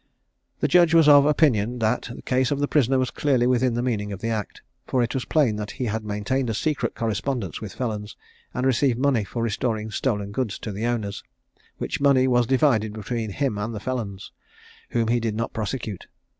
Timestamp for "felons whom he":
13.79-15.19